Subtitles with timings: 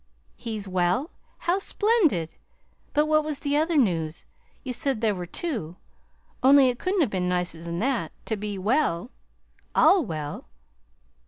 [0.35, 1.11] "He's well?
[1.37, 2.33] How splendid!
[2.91, 4.25] But what was the other news?
[4.63, 5.75] You said there were two;
[6.41, 9.11] only it couldn't have been nicer than that was; to be well
[9.75, 10.47] all well!"